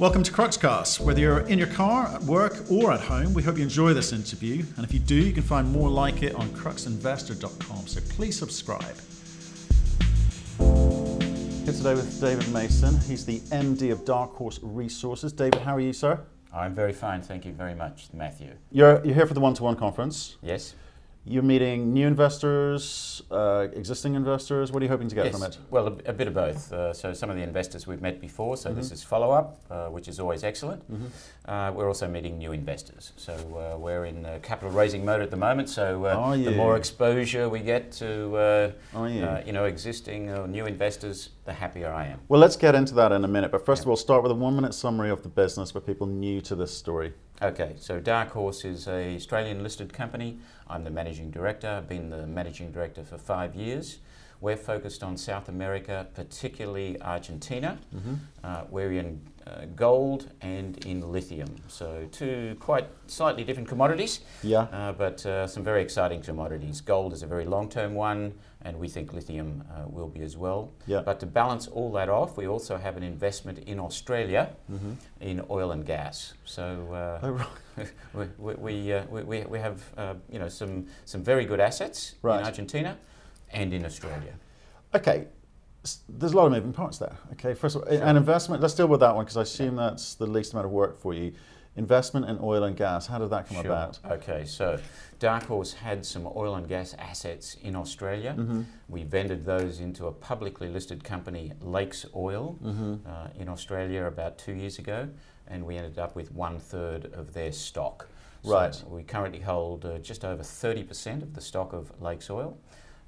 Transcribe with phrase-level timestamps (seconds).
[0.00, 0.98] Welcome to Cruxcast.
[0.98, 4.12] Whether you're in your car, at work, or at home, we hope you enjoy this
[4.12, 4.64] interview.
[4.76, 7.86] And if you do, you can find more like it on cruxinvestor.com.
[7.86, 8.96] So please subscribe.
[10.58, 12.98] Here today with David Mason.
[13.02, 15.32] He's the MD of Dark Horse Resources.
[15.32, 16.18] David, how are you, sir?
[16.52, 18.50] I'm very fine, thank you very much, Matthew.
[18.72, 20.38] You're, you're here for the one to one conference.
[20.42, 20.74] Yes?
[21.26, 24.70] You're meeting new investors, uh, existing investors.
[24.70, 25.34] What are you hoping to get yes.
[25.34, 25.56] from it?
[25.70, 26.70] Well, a, a bit of both.
[26.70, 28.78] Uh, so, some of the investors we've met before, so mm-hmm.
[28.78, 30.82] this is follow up, uh, which is always excellent.
[30.92, 31.06] Mm-hmm.
[31.50, 33.12] Uh, we're also meeting new investors.
[33.16, 35.70] So, uh, we're in capital raising mode at the moment.
[35.70, 38.74] So, uh, the more exposure we get to
[39.46, 42.20] you know, existing or new investors, the happier I am.
[42.28, 43.50] Well, let's get into that in a minute.
[43.50, 43.84] But first yeah.
[43.84, 46.54] of all, start with a one minute summary of the business for people new to
[46.54, 47.14] this story.
[47.42, 50.38] Okay, so Dark Horse is a Australian listed company.
[50.68, 51.68] I'm the managing director.
[51.68, 53.98] I've been the managing director for five years.
[54.40, 57.78] We're focused on South America, particularly Argentina.
[57.94, 58.14] Mm-hmm.
[58.44, 61.54] Uh, we're in uh, gold and in lithium.
[61.68, 64.62] So, two quite slightly different commodities, yeah.
[64.72, 66.80] Uh, but uh, some very exciting commodities.
[66.80, 70.36] Gold is a very long term one, and we think lithium uh, will be as
[70.36, 70.72] well.
[70.86, 71.02] Yeah.
[71.04, 74.92] But to balance all that off, we also have an investment in Australia mm-hmm.
[75.20, 76.32] in oil and gas.
[76.44, 77.88] So uh, oh, right.
[78.38, 82.40] we, we, uh, we, we, have uh, you know, some, some very good assets right.
[82.40, 82.96] in Argentina
[83.52, 84.34] and in Australia.
[84.94, 85.26] Okay,
[86.08, 87.16] there's a lot of moving parts there.
[87.32, 88.02] Okay, first of all, sure.
[88.02, 88.62] an investment.
[88.62, 89.90] Let's deal with that one because I assume yeah.
[89.90, 91.32] that's the least amount of work for you.
[91.76, 93.06] Investment in oil and gas.
[93.06, 93.66] How did that come sure.
[93.66, 93.98] about?
[94.08, 94.78] Okay, so
[95.18, 98.34] Dark Horse had some oil and gas assets in Australia.
[98.38, 98.62] Mm-hmm.
[98.88, 102.94] We vended those into a publicly listed company, Lakes Oil, mm-hmm.
[103.06, 105.08] uh, in Australia about two years ago,
[105.48, 108.08] and we ended up with one third of their stock.
[108.44, 108.84] So right.
[108.86, 112.56] We currently hold uh, just over 30% of the stock of Lakes Oil,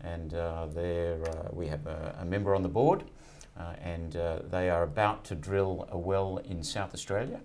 [0.00, 3.04] and uh, there uh, we have a, a, member on the board,
[3.58, 7.40] uh, and uh, they are about to drill a well in South Australia,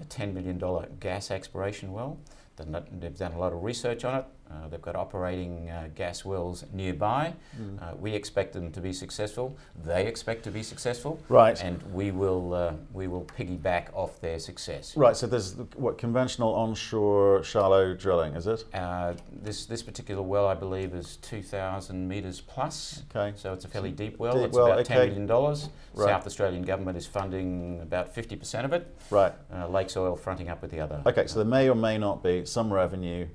[0.00, 0.60] a $10 million
[1.00, 2.18] gas exploration well.
[2.56, 4.24] They've done a lot of research on it.
[4.50, 7.32] Uh, they've got operating uh, gas wells nearby.
[7.60, 7.82] Mm.
[7.82, 9.56] Uh, we expect them to be successful.
[9.84, 11.20] They expect to be successful.
[11.28, 11.60] Right.
[11.62, 14.96] And we will uh, we will piggyback off their success.
[14.96, 15.16] Right.
[15.16, 18.64] So there's what conventional onshore shallow drilling, is it?
[18.74, 23.02] Uh, this this particular well, I believe, is 2,000 meters plus.
[23.14, 23.36] Okay.
[23.36, 24.34] So it's a fairly deep well.
[24.34, 24.94] Deep it's well, about okay.
[24.94, 25.68] 10 million dollars.
[25.94, 26.08] Right.
[26.08, 28.94] South Australian government is funding about 50% of it.
[29.10, 29.32] Right.
[29.52, 31.02] Uh, Lakes Oil fronting up with the other.
[31.06, 31.26] Okay.
[31.26, 33.26] So there may or may not be some revenue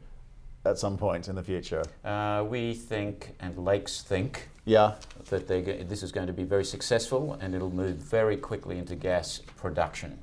[0.66, 1.84] at some point in the future?
[2.04, 4.96] Uh, we think, and Lakes think, yeah.
[5.30, 9.40] that this is going to be very successful and it'll move very quickly into gas
[9.58, 10.20] production.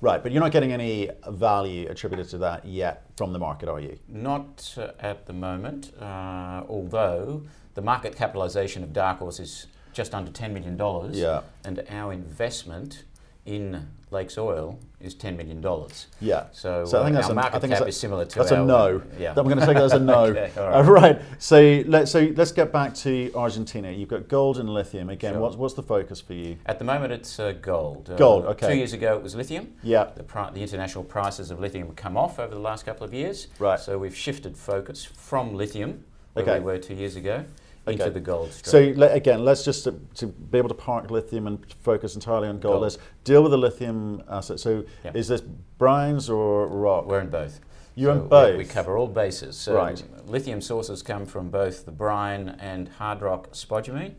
[0.00, 3.78] Right, but you're not getting any value attributed to that yet from the market, are
[3.78, 3.98] you?
[4.08, 7.42] Not uh, at the moment, uh, although
[7.74, 10.76] the market capitalization of Dark Horse is just under $10 million.
[11.14, 11.42] Yeah.
[11.64, 13.04] And our investment
[13.46, 16.06] in Lakes Oil is ten million dollars.
[16.20, 16.46] Yeah.
[16.52, 18.52] So, so I think uh, that's our a, market cap a, is similar to that's
[18.52, 19.02] our, a no.
[19.18, 19.34] Yeah.
[19.36, 20.24] I'm going to take that as a no.
[20.24, 20.86] okay, all right.
[20.86, 21.22] Uh, right.
[21.38, 23.90] So let's so let's get back to Argentina.
[23.90, 25.34] You've got gold and lithium again.
[25.34, 25.40] Sure.
[25.40, 26.56] What's what's the focus for you?
[26.66, 28.10] At the moment, it's uh, gold.
[28.10, 28.44] Uh, gold.
[28.44, 28.68] Okay.
[28.68, 29.72] Two years ago, it was lithium.
[29.82, 30.10] Yeah.
[30.14, 33.14] The, pri- the international prices of lithium have come off over the last couple of
[33.14, 33.48] years.
[33.58, 33.80] Right.
[33.80, 36.58] So we've shifted focus from lithium, where okay.
[36.58, 37.44] we were two years ago,
[37.86, 37.94] okay.
[37.94, 38.94] into the gold stream.
[38.94, 42.48] So le- again, let's just to, to, be able to park lithium and focus entirely
[42.48, 42.82] on gold, gold.
[42.82, 44.60] Let's deal with the lithium asset.
[44.60, 45.16] So yep.
[45.16, 45.42] is this
[45.78, 47.06] brines or rock?
[47.06, 47.60] We're in both.
[47.94, 48.52] You're so in both.
[48.52, 49.56] We, we, cover all bases.
[49.56, 50.02] So right.
[50.26, 54.14] lithium sources come from both the brine and hard rock spodumene.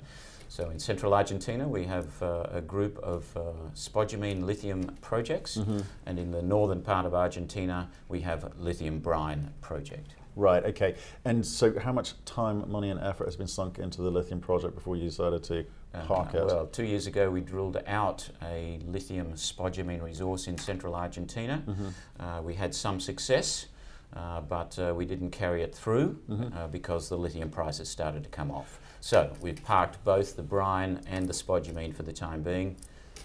[0.54, 3.42] So in central Argentina, we have uh, a group of uh,
[3.74, 5.80] spodumene lithium projects, mm-hmm.
[6.06, 10.14] and in the northern part of Argentina, we have lithium brine project.
[10.36, 10.96] Right, okay.
[11.26, 14.76] And so, how much time, money, and effort has been sunk into the lithium project
[14.76, 16.46] before you decided to uh, park it?
[16.46, 21.64] Well, two years ago, we drilled out a lithium spodumene resource in central Argentina.
[21.66, 21.88] Mm-hmm.
[22.20, 23.68] Uh, we had some success.
[24.16, 26.56] Uh, but uh, we didn't carry it through mm-hmm.
[26.56, 28.80] Uh, because the lithium prices started to come off.
[29.00, 32.76] So we've parked both the brine and the spodumene for the time being,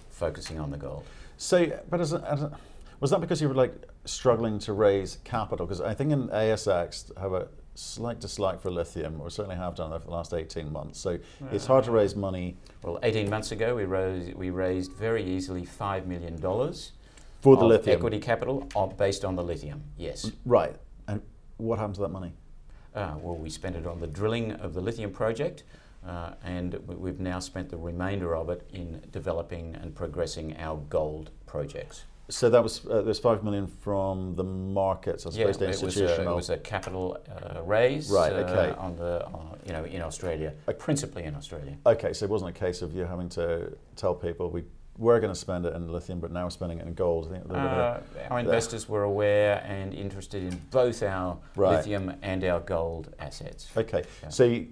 [0.09, 1.05] focusing on the gold.
[1.37, 2.57] So, but as a, as a
[2.99, 3.73] was that because you were like
[4.05, 5.65] struggling to raise capital?
[5.65, 9.93] Because I think in ASX have a slight dislike for lithium, or certainly have done
[9.93, 10.99] over the last 18 months.
[10.99, 11.17] So
[11.51, 12.57] it's hard to raise money.
[12.83, 16.37] Well, 18 months ago, we, rose, we raised very easily $5 million
[17.41, 20.31] for the lithium equity capital based on the lithium, yes.
[20.45, 20.75] Right.
[21.07, 21.21] And
[21.57, 22.33] what happened to that money?
[22.93, 25.63] Uh, well, we spent it on the drilling of the lithium project.
[26.05, 31.29] Uh, and we've now spent the remainder of it in developing and progressing our gold
[31.45, 32.05] projects.
[32.29, 36.33] So that was uh, there's five million from the markets I suppose, yeah, to institutional.
[36.33, 37.17] It was a, it was a capital
[37.55, 38.31] uh, raise, right?
[38.31, 38.75] Uh, Okay.
[38.77, 41.75] on the uh, you know in Australia, principally in Australia.
[41.85, 44.63] Okay, so it wasn't a case of you having to tell people we
[44.97, 47.25] were going to spend it in lithium, but now we're spending it in gold.
[47.27, 51.77] I think they're gonna- Uh, our investors were aware and interested in both our Right.
[51.77, 53.71] lithium and our gold assets.
[53.77, 54.29] okay, yeah.
[54.29, 54.67] so you,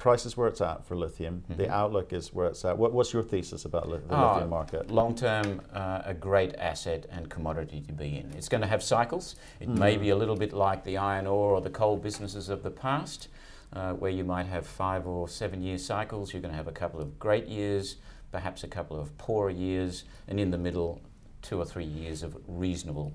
[0.00, 1.44] price is where it's at for lithium.
[1.48, 1.68] The Mhm.
[1.68, 2.76] outlook is where it's at.
[2.76, 4.90] What, what's your thesis about li- the Ah, lithium market?
[4.90, 8.32] Long term, uh, a great asset and commodity to be in.
[8.36, 9.36] It's going to have cycles.
[9.60, 10.00] It may Mm.
[10.00, 13.28] be a little bit like the iron ore or the coal businesses of the past,
[13.74, 16.32] uh, where you might have five or seven year cycles.
[16.32, 17.96] You're going to have a couple of great years,
[18.32, 21.00] perhaps a couple of poorer years, and in the middle,
[21.42, 23.12] two or three years of reasonable.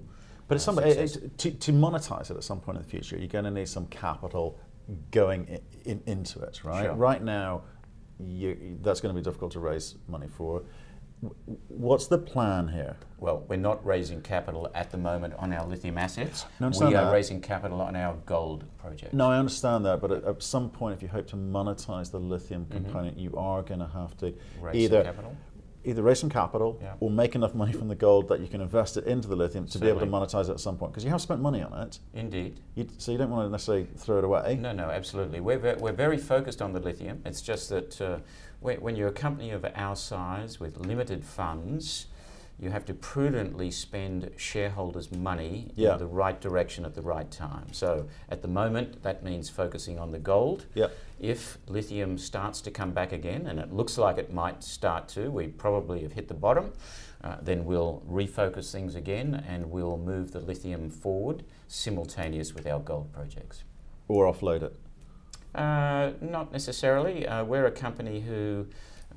[0.48, 2.90] But it's uh, some, it, it- to, to monetize it at some point in the
[2.90, 4.58] future, you're going to need some capital
[5.12, 6.86] going in, in, into it, right?
[6.86, 6.94] Sure.
[6.94, 7.64] Right now,
[8.20, 10.64] you, that's going to be difficult to raise money for.
[11.70, 12.98] What's the plan here?
[13.18, 16.46] Well, we're not raising capital at the moment on our lithium assets.
[16.60, 17.12] No, I understand we are that.
[17.12, 19.14] raising capital on our gold project.
[19.14, 22.20] No, I understand that, but at, at some point, if you hope to monetize the
[22.20, 22.72] lithium Mhm.
[22.72, 25.36] component, you are going to have to Raise either capital.
[25.86, 26.94] Either raise some capital Yeah.
[27.00, 29.68] or make enough money from the gold that you can invest it into the lithium
[29.68, 30.92] to be able to monetize it at some point.
[30.92, 32.60] Because you have spent money on it, Indeed.
[32.76, 34.58] you, so you don't want to necessarily throw it away.
[34.60, 35.40] No, no, absolutely.
[35.40, 37.22] We're, ve- we're very focused on the lithium.
[37.26, 38.18] It's just that uh,
[38.60, 42.08] when you're a company of our size with limited funds,
[42.58, 45.94] you have to prudently spend shareholders' money Yeah.
[45.94, 47.74] in the right direction at the right time.
[47.74, 50.66] So at the moment, that means focusing on the gold.
[50.74, 50.92] Yep.
[51.20, 55.30] If lithium starts to come back again, and it looks like it might start to,
[55.30, 56.72] we probably have hit the bottom,
[57.24, 62.80] uh, then we'll refocus things again and we'll move the lithium forward simultaneous with our
[62.80, 63.64] gold projects.
[64.08, 64.80] Or offload it.
[65.54, 67.26] Uh, not necessarily.
[67.28, 68.68] Uh, we're a company who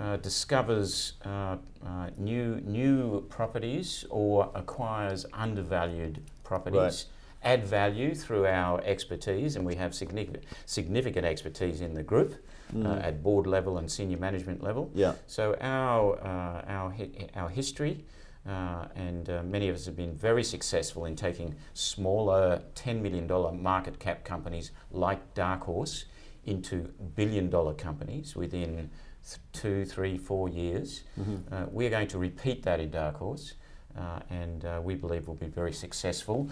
[0.00, 6.78] uh, discovers uh, uh, new new properties or acquires undervalued properties.
[6.80, 7.04] Right.
[7.44, 12.76] Add value through our expertise, and we have significant significant expertise in the group uh,
[12.76, 13.04] Mm.
[13.04, 14.90] at board level and senior management level.
[14.94, 15.14] Yeah.
[15.26, 18.04] So our uh, our hi- our history,
[18.46, 23.26] uh, and uh, many of us have been very successful in taking smaller ten million
[23.26, 26.04] dollar market cap companies like Dark Horse
[26.44, 28.90] into billion dollar companies within
[29.26, 31.02] th- two, three, four years.
[31.18, 31.42] Mhm.
[31.52, 33.54] Uh, we're going to repeat that in Dark Horse,
[33.96, 36.48] uh, and uh, we believe we'll be very successful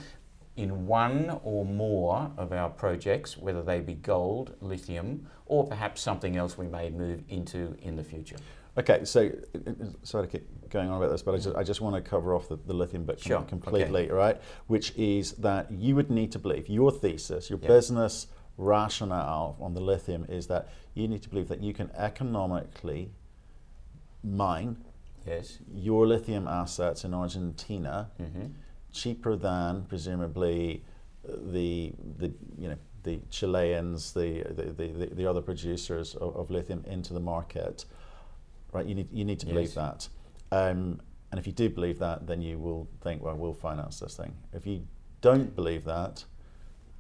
[0.57, 6.37] in one or more of our projects, whether they be gold, lithium, or perhaps something
[6.37, 8.37] else we may move into in the future.
[8.79, 9.31] Okay, so
[9.67, 9.73] uh, uh,
[10.03, 12.35] sorry to keep going on about this, but I just, I just want to cover
[12.35, 14.39] off the, the lithium bit Sure, completely, right?
[14.67, 17.69] Which is that you would need to believe your thesis, your Yeah.
[17.69, 18.27] business
[18.59, 23.11] rationale on the lithium is that you need to believe that you can economically
[24.25, 24.77] mine
[25.27, 25.59] Yes.
[25.75, 28.47] your lithium assets in Argentina hmm
[28.93, 30.83] cheaper than presumably
[31.25, 36.51] the the you know the Chileans, the the, the, the, the other producers of, of
[36.51, 37.85] lithium into the market,
[38.73, 38.87] right?
[38.87, 39.75] You need you need to believe Yes.
[39.75, 40.09] that,
[40.51, 41.01] um,
[41.31, 44.35] and if you do believe that, then you will think, well, we'll finance this thing.
[44.55, 44.87] If you
[45.21, 46.25] don't believe that,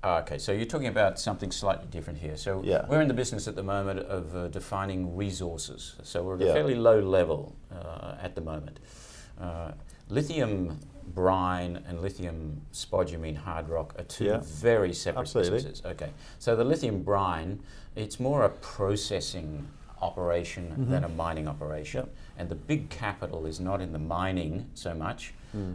[0.06, 2.37] Ah, Okay, so you're talking about something slightly different here.
[2.37, 2.87] So Yeah.
[2.88, 5.97] we're in the business at the moment of uh, defining resources.
[6.05, 8.79] So we're at a fairly low level uh, at the moment.
[9.41, 9.73] Uh,
[10.08, 10.79] lithium
[11.12, 14.41] brine and lithium spodumene hard rock are two Yeah.
[14.44, 15.53] very separate Absolutely.
[15.55, 15.85] businesses.
[15.85, 17.59] Okay, so the lithium brine,
[17.97, 19.67] it's more a processing
[20.00, 22.14] operation than a mining operation, Yep.
[22.38, 25.35] and the big capital is not in the mining so much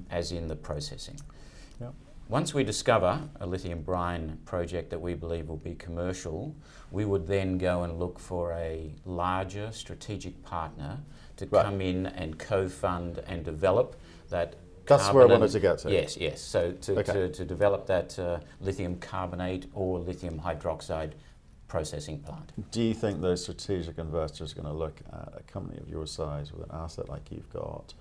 [0.10, 1.18] as in the processing.
[1.82, 1.94] Yep.
[2.32, 6.56] Once we discover a lithium brine project that we believe will be commercial,
[6.90, 10.98] we would then go and look for a larger strategic partner
[11.36, 11.66] to Right.
[11.66, 13.98] come in and co-fund and develop
[14.30, 14.56] that.
[14.86, 15.92] That's where I wanted to get to.
[15.92, 16.40] Yes, yes.
[16.40, 17.12] So to, Okay.
[17.12, 21.12] to, to develop that uh, lithium carbonate or lithium hydroxide
[21.68, 22.54] processing plant.
[22.72, 26.06] do you think those strategic investors are going to look at a company of your
[26.06, 27.94] size with an asset like you've got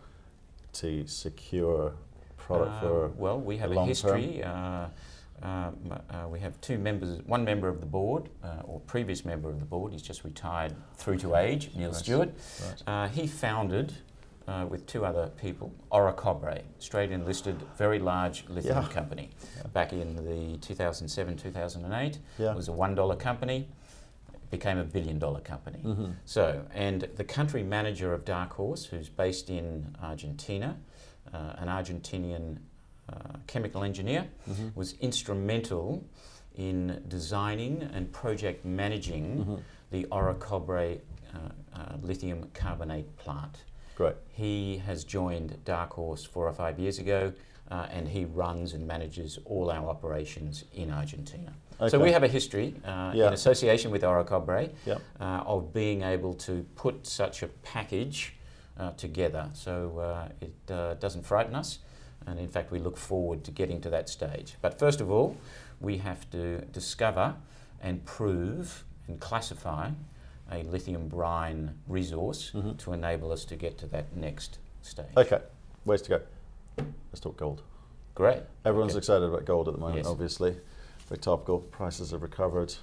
[0.73, 1.95] to secure
[2.51, 4.43] product Uh, for well, we have a history.
[4.43, 4.87] Uh,
[5.43, 5.77] um,
[6.11, 9.59] uh, we have two members, one member of the board, uh, or previous member of
[9.59, 12.01] the board, he's just retired through to age, Neil Nice.
[12.01, 12.31] Stuart.
[12.67, 12.83] Right.
[12.87, 13.95] Uh, he founded,
[14.47, 18.89] uh, with two other people, Orocobre, Australian listed, very large lithium Yeah.
[18.93, 19.31] company.
[19.57, 19.63] Yeah.
[19.73, 22.51] Back in the 2007 2008, Yeah.
[22.53, 23.67] it was a $1 company,
[24.51, 25.79] became a billion dollar company.
[25.85, 26.17] Mhm.
[26.27, 30.77] So, and the country manager of Dark Horse, who's based in Argentina,
[31.33, 32.59] uh, an Argentinian
[33.09, 34.75] uh, chemical engineer, Mhm.
[34.77, 36.05] was instrumental
[36.55, 39.61] in designing and project managing Mhm.
[39.91, 41.01] the Orocobre
[41.35, 41.39] uh,
[41.79, 43.65] uh, lithium carbonate plant.
[43.97, 44.15] Great.
[44.31, 47.33] He has joined Dark Horse four or five years ago,
[47.71, 51.53] uh, and he runs and manages all our operations in Argentina.
[51.89, 53.29] So we have a history uh, Yeah.
[53.29, 55.01] in association with Orocobre Yep.
[55.21, 58.35] uh, of being able to put such a package
[58.81, 59.51] uh, together.
[59.53, 61.79] So uh, it uh, doesn't frighten us,
[62.27, 64.55] and in fact, we look forward to getting to that stage.
[64.63, 65.37] But first of all,
[65.81, 67.35] we have to discover
[67.83, 69.91] and prove and classify
[70.51, 72.77] a lithium brine resource Mhm.
[72.79, 75.17] to enable us to get to that next stage.
[75.17, 75.41] Okay,
[75.85, 76.21] ways to go.
[77.13, 77.63] Let's talk gold.
[78.15, 78.43] Great.
[78.65, 78.99] Everyone's Okay.
[78.99, 80.07] excited about gold at the moment, Yes.
[80.07, 80.57] obviously.
[81.09, 81.61] Very topical.
[81.61, 82.75] Prices have recovered.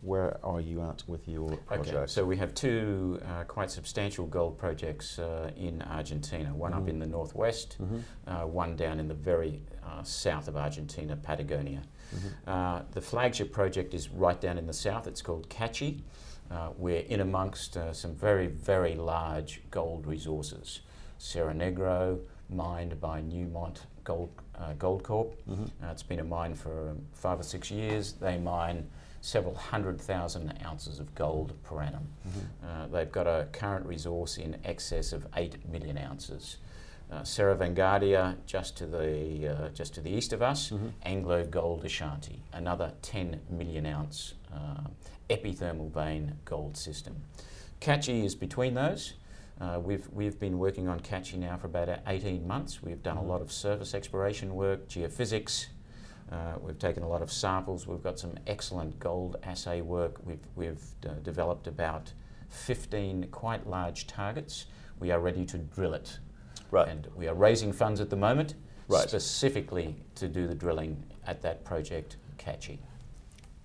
[0.00, 1.96] Where are you at with your project?
[1.96, 6.54] Okay, so we have two uh, quite substantial gold projects uh, in Argentina.
[6.54, 6.88] One up Mhm.
[6.88, 11.82] in the northwest, Mhm, uh, one down in the very uh, south of Argentina, Patagonia.
[12.14, 12.32] mhm.
[12.46, 15.06] Uh, the flagship project is right down in the south.
[15.08, 16.02] It's called Cachi.
[16.50, 20.80] Uh, we're in amongst uh, some very, very large gold resources.
[21.18, 25.34] Cerro Negro, mined by Newmont Gold, uh, Goldcorp.
[25.48, 25.70] Mhm.
[25.82, 28.12] Uh, it's been a mine for um, five or six years.
[28.12, 28.88] They mine
[29.20, 32.08] several hundred thousand ounces of gold per annum.
[32.28, 32.42] Mhm.
[32.68, 36.58] Uh, they've got a current resource in excess of 8 million ounces.
[37.10, 40.92] Uh, Cerro Vanguardia, just to the uh, just to the east of us, Mhm.
[41.06, 44.84] AngloGold Ashanti, another 10 million ounce uh,
[45.30, 47.22] epithermal vein gold system.
[47.80, 49.14] Cachi is between those.
[49.60, 52.82] Uh, we've, we've been working on Cachi now for about 18 months.
[52.82, 53.22] We've done Mhm.
[53.24, 55.66] a lot of surface exploration work, geophysics.
[56.30, 57.86] Uh, we've taken a lot of samples.
[57.86, 60.16] We've got some excellent gold assay work.
[60.24, 62.12] We've, we've uh, developed about
[62.50, 64.66] 15 quite large targets.
[65.00, 66.18] We are ready to drill it.
[66.70, 66.88] Right.
[66.88, 68.54] And we are raising funds at the moment
[68.88, 69.08] Right.
[69.08, 72.78] specifically to do the drilling at that project, Cachi.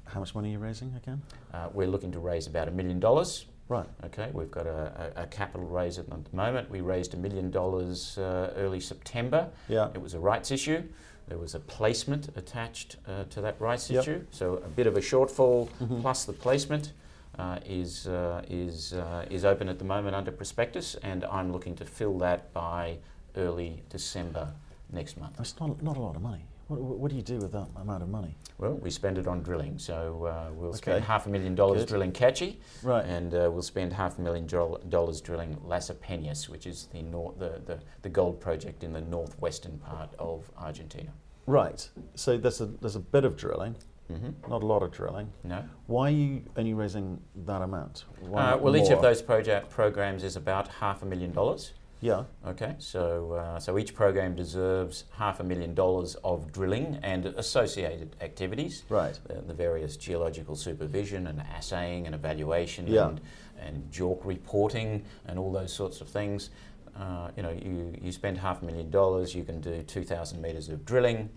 [0.05, 1.21] How much money are you raising again?
[1.53, 3.45] Uh, we're looking to raise about a million dollars.
[3.69, 3.85] Right.
[4.03, 6.69] Okay, we've got a, a, a capital raise at the moment.
[6.69, 9.49] We raised a million dollars uh, early September.
[9.69, 9.89] Yeah.
[9.93, 10.83] It was a rights issue.
[11.27, 14.01] There was a placement attached uh, to that rights Yep.
[14.03, 14.25] issue.
[14.31, 16.01] So a bit of a shortfall Mhm.
[16.01, 16.93] plus the placement
[17.39, 21.75] uh, is, uh, is, uh, is open at the moment under prospectus, and I'm looking
[21.77, 22.99] to fill that by
[23.35, 24.49] early December
[24.91, 25.37] next month.
[25.37, 26.45] That's not, not a lot of money.
[26.67, 28.35] What, what do you do with that amount of money?
[28.57, 31.89] Well, we spend it on drilling, so uh, we'll spend half a million dollars Good.
[31.89, 33.05] drilling Cachi, Right.
[33.05, 37.01] and uh, we'll spend half a million dol- dollars drilling Las Opeñas, which is the,
[37.01, 41.09] nor- the, the, the gold project in the northwestern part of Argentina.
[41.45, 41.87] Right.
[42.15, 43.75] So there's a there's a bit of drilling,
[44.07, 45.27] hmm not a lot of drilling.
[45.43, 45.65] No.
[45.87, 48.05] Why are you only raising that amount?
[48.33, 51.73] Uh, well, each of those project programs is about half a million dollars.
[52.03, 52.25] Yeah.
[52.45, 58.17] Okay, so uh, so each program deserves half a million dollars of drilling and associated
[58.19, 58.83] activities.
[58.89, 59.17] Right.
[59.25, 63.07] the, the various geological supervision and assaying and evaluation Yeah.
[63.07, 63.21] and,
[63.57, 66.49] and JORC reporting and all those sorts of things.
[66.93, 70.67] Uh, you know, you, you spend half a million dollars, you can do 2,000 metres
[70.67, 71.29] of drilling,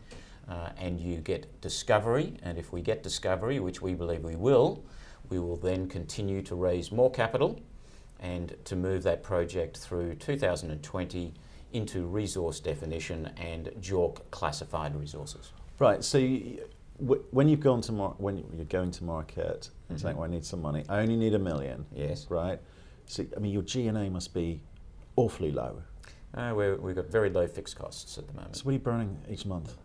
[0.49, 2.35] uh, and you get discovery.
[2.43, 4.85] And if we get discovery, which we believe we will,
[5.29, 7.61] we will then continue to raise more capital
[8.21, 11.35] and to move that project through 2020
[11.73, 15.53] into resource definition and JORC classified resources.
[15.79, 16.03] Right.
[16.03, 16.61] So you,
[17.01, 20.19] w- when you've gone to mar- when you're going to market and saying, Mhm.
[20.21, 20.85] "Well, I need some money.
[20.89, 21.85] I only need a million.
[21.95, 22.27] Yes.
[22.31, 22.61] Right.
[23.07, 24.61] So I mean, your G and A must be
[25.17, 25.83] awfully low.
[26.35, 28.57] Uh, we're, we've got very low fixed costs at the moment.
[28.57, 29.77] So what are you burning each month?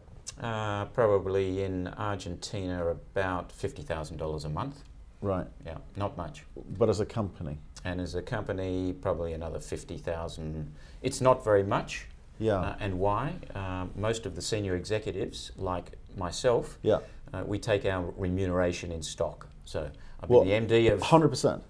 [0.42, 4.84] Uh, probably in Argentina about $50,000 a month.
[5.22, 5.46] Right.
[5.66, 6.44] Yeah, not much.
[6.78, 10.72] But as a company, And as a company, probably another 50,000.
[11.02, 12.08] It's not very much.
[12.40, 12.56] yeah.
[12.60, 13.34] Uh, and why?
[13.56, 17.00] Uh, most of the senior executives, like myself, yeah.
[17.34, 19.48] uh, we take our remuneration in stock.
[19.66, 19.90] So
[20.22, 21.64] I've Well, been the MD of Hundred percent.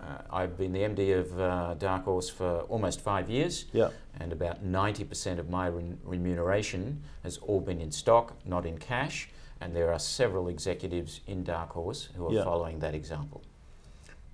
[0.00, 3.66] uh, I've been the MD of uh, Dark Horse for almost five years.
[3.72, 3.90] Yeah.
[4.20, 9.28] and about 90% of my re- remuneration has all been in stock, not in cash.
[9.60, 12.42] And there are several executives in Dark Horse who are Yeah.
[12.44, 13.42] following that example.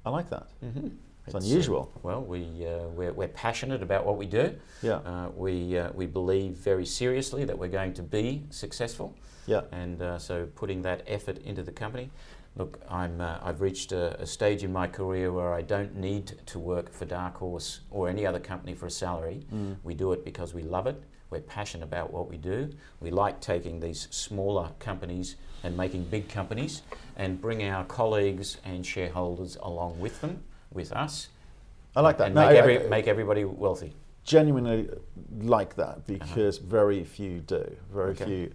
[0.06, 0.46] I like that.
[0.64, 0.88] Mm-hmm.
[1.26, 1.90] It's unusual.
[2.02, 4.54] well, we, uh, we're, we're passionate about what we do.
[4.82, 4.96] Yeah.
[4.96, 9.16] Uh, we, uh, we believe very seriously that we're going to be successful.
[9.46, 9.62] Yeah.
[9.72, 12.10] And uh, so putting that effort into the company.
[12.56, 16.34] Look, I'm, uh, I've reached a, a stage in my career where I don't need
[16.46, 19.44] to work for Dark Horse or any other company for a salary.
[19.52, 19.76] Mm.
[19.82, 21.02] We do it because we love it.
[21.30, 22.70] We're passionate about what we do.
[23.00, 26.82] We like taking these smaller companies and making big companies
[27.16, 31.28] and bring our colleagues and shareholders along with them, with us.
[31.96, 32.26] I like that.
[32.26, 33.94] And No, make, I- every, I- make everybody wealthy.
[34.24, 34.88] genuinely
[35.42, 37.76] like that because very few do.
[37.92, 38.24] Very Okay.
[38.24, 38.52] few.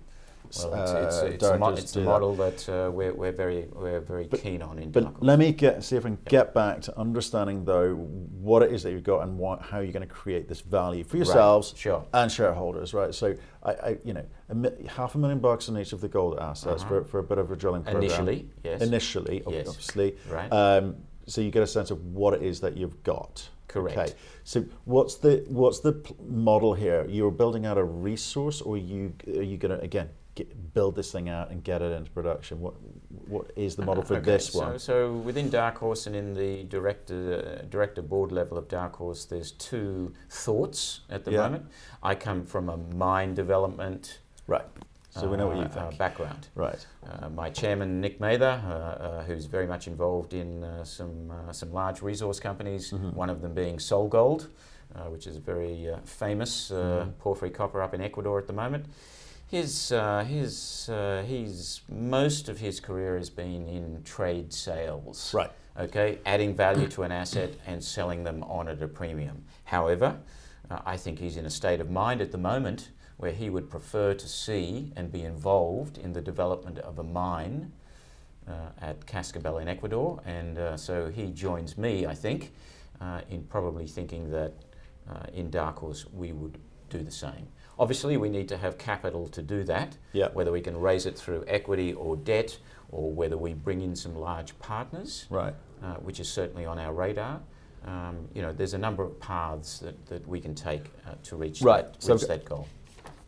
[0.64, 3.68] Well, it's, uh, it's, it's, a, mo- it's a model that uh, we're, we're very,
[3.72, 6.56] we're very But- keen on in But let me get see if I can get
[6.56, 10.08] back to understanding though what it is that you've got and what, how you're going
[10.08, 12.04] to create this value for Right, yourselves Sure.
[12.16, 13.14] and shareholders, right?
[13.14, 16.08] So, I, I you know, a mi- half a million bucks on each of the
[16.10, 17.02] gold assets Uh-huh.
[17.02, 18.04] for, for a bit of a drilling program.
[18.04, 18.82] Initially, yes.
[18.82, 19.68] Initially, Yes.
[19.68, 20.16] obviously.
[20.32, 20.52] right.
[20.52, 20.96] Um,
[21.30, 23.50] so you get a sense of what it is that you've got.
[23.68, 23.98] Correct.
[23.98, 24.14] Okay.
[24.44, 27.06] So what's the what's the model here?
[27.08, 31.12] You're building out a resource, or you are you going to again get, build this
[31.12, 32.60] thing out and get it into production?
[32.60, 32.74] What
[33.28, 34.80] what is the model for Okay, this so, one?
[34.80, 39.26] So within Dark Horse and in the director, uh, director board level of Dark Horse,
[39.26, 41.44] there's two thoughts at the Yeah.
[41.44, 41.66] moment.
[42.02, 44.66] I come from a mine development Right.
[45.20, 45.86] So we know what you uh, think.
[45.94, 46.48] uh, background.
[46.56, 46.86] right.
[47.08, 52.02] Uh, my chairman, Nick Mather, who's very much involved in uh, some, uh, some large
[52.02, 53.14] resource companies, Mhm.
[53.14, 54.48] one of them being SolGold,
[54.96, 57.18] uh, which is a very uh, famous uh, Mhm.
[57.20, 58.86] porphyry copper up in Ecuador at the moment.
[59.48, 65.52] His, uh, his, uh, his, most of his career has been in trade sales Right.
[65.78, 69.44] okay, adding value to an asset and selling them on at a premium.
[69.66, 70.18] However,
[70.70, 73.70] uh, I think he's in a state of mind at the moment where he would
[73.70, 77.70] prefer to see and be involved in the development of a mine
[78.48, 82.54] uh, at Cascabel in Ecuador, and uh, so he joins me, I think,
[83.02, 84.54] uh, in probably thinking that
[85.10, 86.58] uh, in Dark Horse we would
[86.90, 87.48] do the same.
[87.78, 90.30] Obviously, we need to have capital to do that Yeah.
[90.30, 92.58] whether we can raise it through equity or debt,
[92.90, 95.54] or whether we bring in some large partners, Right.
[95.84, 97.42] uh, which is certainly on our radar.
[97.86, 101.36] Um, you know, there's a number of paths that, that we can take uh, to
[101.36, 102.66] reach, Right, that, so- reach that goal.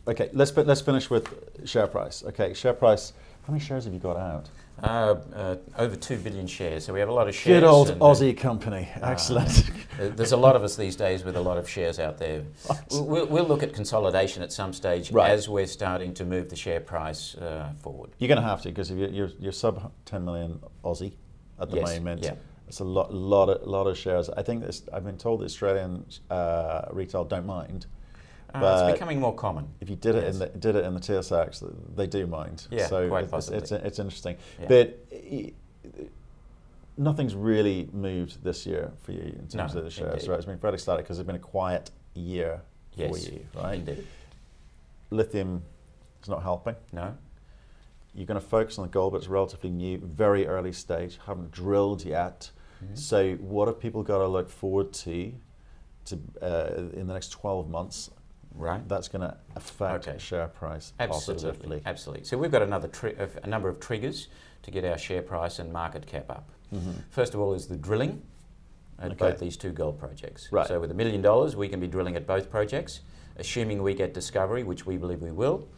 [0.06, 0.30] Okay.
[0.32, 2.24] Let's let's finish with share price.
[2.24, 2.54] Okay.
[2.54, 3.12] Share price.
[3.46, 4.48] How many shares have you got out?
[4.82, 7.60] Uh, uh, over 2 billion shares, so we have a lot of shares.
[7.60, 8.88] Good old uh, Aussie company.
[9.00, 9.70] Excellent.
[10.00, 12.42] Uh, There's a lot of us these days with a lot of shares out there.
[12.90, 15.30] We'll, we'll, we'll look at consolidation at some stage Right.
[15.30, 18.10] as we're starting to move the share price uh, forward.
[18.18, 21.12] You're going to have to because if you're, you're, you're sub 10 million Aussie
[21.60, 22.24] at the Yes, moment.
[22.24, 22.34] yeah.
[22.66, 24.30] It's a lot, lot, of, lot of shares.
[24.30, 27.86] I think this, I've been told the Australian uh, retail don't mind.
[28.54, 29.68] Uh, it's becoming more common.
[29.80, 30.34] If you did it Yes.
[30.34, 31.64] in the did it in the TSX,
[31.96, 32.66] they do mind.
[32.70, 33.88] Yeah, so quite it's, it's, possibly.
[33.88, 34.36] it's interesting.
[34.60, 34.66] Yeah.
[34.68, 35.52] But i-
[36.98, 40.28] nothing's really moved this year for you in terms No, of the shares, indeed.
[40.28, 40.36] right?
[40.36, 42.60] It's been fairly static because it's been a quiet year
[42.96, 43.74] for you, right?
[43.78, 44.06] Indeed.
[45.10, 45.62] Lithium
[46.22, 46.76] is not helping.
[46.92, 47.16] No?
[48.14, 51.50] You're going to focus on the gold, but it's relatively new, very early stage, haven't
[51.50, 52.50] drilled yet.
[52.84, 52.98] Mhm.
[52.98, 55.32] So, what have people got to look forward to,
[56.06, 58.10] to uh, in the next 12 months?
[58.54, 58.86] Right.
[58.88, 60.18] That's going to affect Okay.
[60.18, 61.82] share price Absolutely, positively.
[61.86, 62.24] absolutely.
[62.24, 64.28] So we've got another tri- uh, a number of triggers
[64.62, 66.48] to get our share price and market cap up.
[66.72, 67.02] Mhm.
[67.10, 68.22] First of all, is the drilling
[68.98, 69.16] at Okay.
[69.30, 70.50] both these two gold projects.
[70.52, 70.66] Right.
[70.66, 73.00] So with a million dollars, we can be drilling at both projects,
[73.36, 75.68] assuming we get discovery, which we believe we will.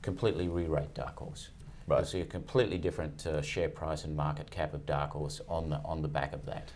[0.00, 1.50] Completely re-rate Dark Horse.
[1.88, 2.06] You'll Right.
[2.06, 5.78] see a completely different uh, share price and market cap of Dark Horse on the
[5.84, 6.68] on the back of that.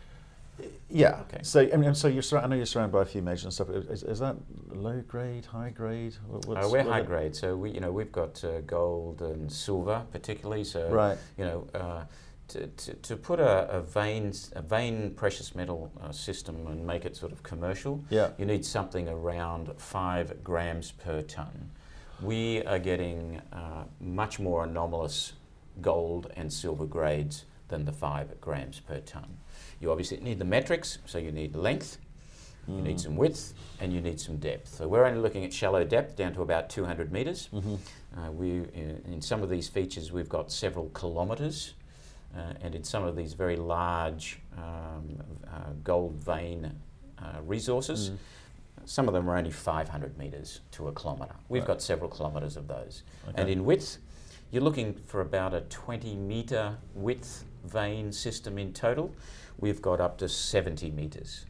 [0.88, 1.20] Yeah.
[1.22, 1.40] Okay.
[1.42, 3.52] So I mean, so you're surra- I know you're surrounded by a few majors and
[3.52, 3.70] stuff.
[3.70, 4.36] Is, is that
[4.68, 6.14] low grade, high grade?
[6.32, 10.64] Uh, we're high grade, so we you know we've got uh, gold and silver particularly.
[10.64, 11.18] So Right.
[11.36, 12.04] you know, uh,
[12.48, 17.04] to, to, to put a, a vein a vein precious metal uh, system and make
[17.04, 18.30] it sort of commercial, Yeah.
[18.38, 21.70] you need something around five grams per ton.
[22.22, 25.32] We are getting uh, much more anomalous
[25.82, 29.36] gold and silver grades than the five grams per ton.
[29.80, 31.98] You obviously need the metrics, so you need length,
[32.68, 33.00] you need Mm.
[33.00, 34.68] some width, and you need some depth.
[34.74, 37.48] So we're only looking at shallow depth down to about 200 metres.
[37.52, 37.78] Mhm.
[38.16, 41.74] Uh, we, in, in some of these features, we've got several kilometres,
[42.36, 46.72] uh, and in some of these very large um, uh, gold vein
[47.18, 48.16] uh, resources, Mm.
[48.84, 51.34] some of them are only 500 metres to a kilometre.
[51.48, 51.66] We've Right.
[51.68, 53.02] got several kilometres of those.
[53.34, 53.96] And in width,
[54.50, 59.12] you're looking for about a 20 metre width vein system in total.
[59.58, 61.46] We've got up to 70 metres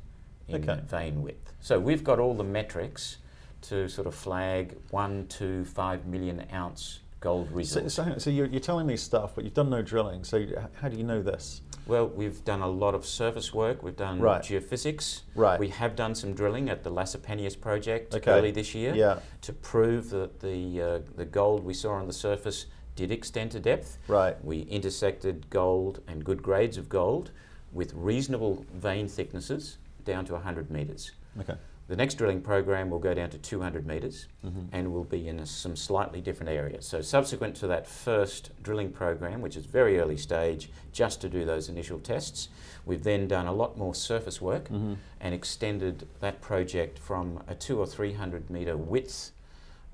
[0.49, 0.81] in Okay.
[0.87, 1.53] vein width.
[1.61, 3.19] So we've got all the metrics
[3.63, 7.95] to sort of flag one to five million ounce gold So, resource.
[7.95, 10.23] so, so you're, you're telling me stuff, but you've done no drilling.
[10.23, 10.51] So h-
[10.81, 11.63] how do you know this?
[11.89, 13.81] well, we've done a lot of surface work.
[13.81, 14.43] We've done Right.
[14.43, 15.23] geophysics.
[15.37, 15.59] Right.
[15.59, 18.29] We have done some drilling at the Las Opeñas project Okay.
[18.31, 18.93] early this year.
[18.95, 19.21] Yeah.
[19.43, 22.67] to prove that the, uh, the gold we saw on the surface
[22.97, 23.99] did extend to depth.
[24.09, 24.43] Right.
[24.45, 27.31] We intersected gold and good grades of gold
[27.73, 31.13] with reasonable vein thicknesses down to 100 metres.
[31.41, 31.55] Okay.
[31.89, 34.67] The next drilling program will go down to 200 metres Mhm.
[34.73, 36.85] and will be in a, some slightly different areas.
[36.85, 41.45] So, subsequent to that first drilling program, which is very early stage, just to do
[41.45, 42.49] those initial tests,
[42.85, 44.97] we've then done a lot more surface work Mhm.
[45.21, 49.31] and extended that project from a two or three hundred metre width,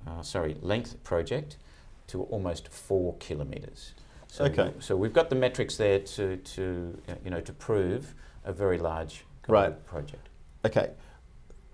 [0.07, 1.57] uh, sorry, length project
[2.09, 3.95] to almost four kilometres.
[4.29, 4.73] So, Okay.
[4.81, 9.25] so we've got the metrics there to, to you know to prove a very large
[9.49, 9.85] Right.
[9.87, 10.29] project.
[10.65, 10.91] Okay.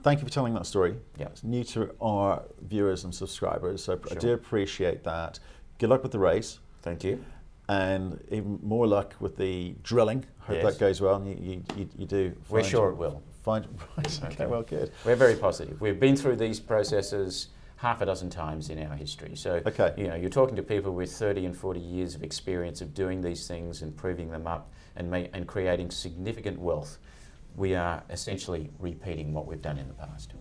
[0.02, 0.96] Thank you for telling that story.
[1.18, 1.26] Yeah.
[1.26, 5.38] It's new to our viewers and subscribers, so I do appreciate that.
[5.78, 7.24] Good luck with the race, Thank you.
[7.68, 10.24] and even more luck with the drilling.
[10.40, 10.64] Hope Yes.
[10.74, 12.32] that goes well, and you, you, you, do.
[12.48, 13.22] We're sure it will.
[13.42, 14.20] find right.
[14.24, 14.92] Okay, well, good.
[15.04, 15.80] We're very positive.
[15.80, 19.36] We've been through these processes half a dozen times in our history.
[19.36, 19.94] So, okay.
[19.96, 23.20] you know, you're talking to people with 30 and 40 years of experience of doing
[23.20, 26.98] these things and proving them up and, ma- and creating significant wealth.
[27.54, 30.32] We are essentially repeating what we've done in the past.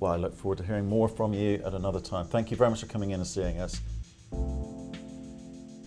[0.00, 2.26] Well, I look forward to hearing more from you at another time.
[2.26, 3.80] Thank you very much for coming in and seeing us.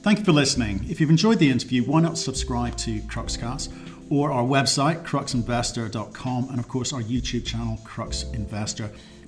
[0.01, 0.85] Thank you for listening.
[0.87, 3.73] If you've enjoyed the interview, why not subscribe to Cruxcast
[4.11, 8.91] or our website, cruxinvestor.com, and of course our YouTube channel, Crux Investor.